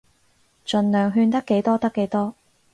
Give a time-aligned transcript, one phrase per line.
[0.65, 2.33] 儘量勸得幾多得幾多